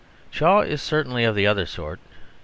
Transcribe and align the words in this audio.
Shaw 0.31 0.61
is 0.61 0.81
certainly 0.81 1.25
of 1.25 1.35
the 1.35 1.45
other 1.45 1.67
sort. 1.67 1.99